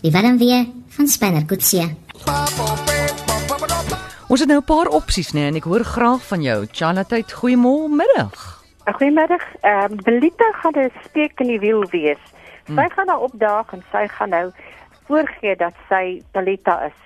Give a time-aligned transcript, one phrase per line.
[0.00, 0.64] Die warm weer
[0.96, 1.84] van Spanner Kutsie.
[4.26, 6.66] Ons het nou 'n paar opsies nê en ek hoor graag van jou.
[6.72, 8.64] Charlotte, goeiemôre middag.
[8.84, 9.44] Goeiemiddag.
[9.60, 12.22] Ehm um, Belita gaan 'n steek in die wiel wees.
[12.66, 12.90] Sy hmm.
[12.90, 14.50] gaan nou opdaag en sy gaan nou
[15.06, 16.98] voorgee dat sy Belita is.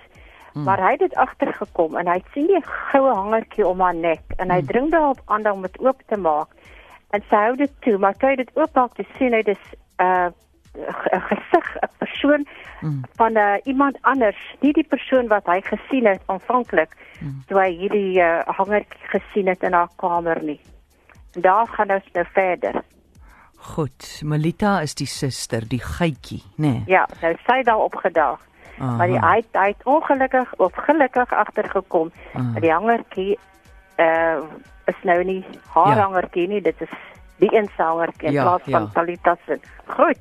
[0.53, 0.63] Hmm.
[0.63, 4.51] Maar hy het dit agtergekom en hy sien die goue hangertjie om haar nek en
[4.51, 4.67] hy hmm.
[4.67, 6.49] dring daarop aan om dit oop te maak.
[7.11, 9.65] En sy hou dit toe, maar hy dit oopmaak, te sien hy dis
[9.99, 10.33] 'n
[11.13, 12.47] uh, gesig, 'n persoon
[12.81, 13.03] mm.
[13.15, 17.43] van uh, iemand anders, nie die persoon wat hy gesien het aanvanklik mm.
[17.47, 20.61] toe hy hierdie uh, hanger gesien het in haar kamer nie.
[21.35, 22.83] En daar gaan ons nou verder.
[23.57, 26.69] Goed, Melita is die suster, die geitjie, nê?
[26.69, 26.83] Nee.
[26.87, 28.39] Ja, nou sy daar opgedaag.
[28.79, 28.97] Aha.
[28.97, 33.39] Maar die hy hy het ongelukkig of gelukkig agtergekom dat die hangertjie
[33.99, 34.43] uh
[34.89, 36.03] is nou nie haar ja.
[36.03, 36.93] hangertjie nie, dit is
[37.39, 38.91] die insanger in ja, plaas van ja.
[38.95, 39.61] Talita se.
[39.87, 40.19] Goed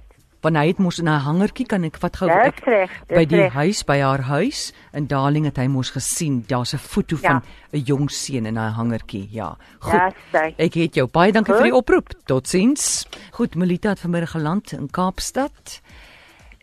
[0.48, 2.62] want hy het mos 'n hangertjie kan ek wat gou ek
[3.10, 3.54] by die recht.
[3.54, 7.30] huis by haar huis in Darling het hy mos gesien daar's 'n foto ja.
[7.30, 7.42] van
[7.74, 11.62] 'n jong seun in 'n hangertjie ja goed ja, ek het jou baie dankie goed.
[11.62, 15.82] vir die oproep totsiens goed Melita het vanmiddag geland in Kaapstad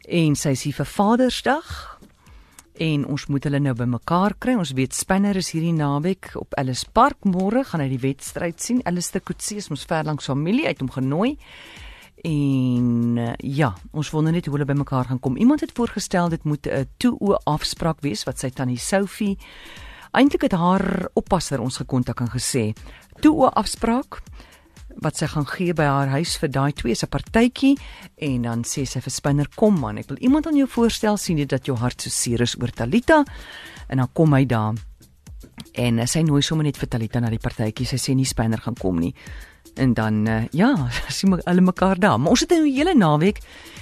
[0.08, 1.93] en sy is hier vir Vadersdag
[2.74, 4.56] en ons moet hulle nou bymekaar kry.
[4.58, 7.22] Ons weet Spanner is hierdie naweek op Ellis Park.
[7.28, 8.82] Môre gaan hy die wedstryd sien.
[8.84, 11.36] Alistair Coetzee is mos ver langs familie uit hom genooi.
[12.24, 15.36] En uh, ja, ons wonder net hoe hulle bymekaar gaan kom.
[15.36, 19.38] Iemand het voorgestel dit moet 'n toe-o afspraak wees wat sy tannie Sophie
[20.14, 22.72] eintlik het haar oppasser ons gekontak en gesê
[23.20, 24.22] toe-o afspraak
[25.02, 27.76] wat sy gaan gee by haar huis vir daai twee se partytjie
[28.16, 31.36] en dan sê sy vir Spinner kom man ek wil iemand aan jou voorstel sien
[31.36, 33.24] dit dat jou hart so seer is oor Talita
[33.88, 34.74] en dan kom hy daar
[35.74, 38.60] en uh, sy nooi sommer net vir Talita na die partytjie sy sê nie Spinner
[38.60, 39.14] gaan kom nie
[39.74, 42.20] en dan uh, ja, sien we hulle mekaar daar.
[42.20, 43.40] Maar ons het nou 'n hele naweek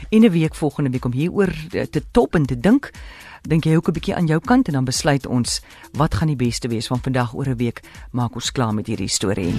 [0.08, 2.91] en 'n week volgende week om hieroor eh, te top en te dink.
[3.42, 6.36] Dink jy ook 'n bietjie aan jou kant en dan besluit ons wat gaan die
[6.36, 9.54] beste wees van vandag oor 'n week maak ons klaar met hierdie storie.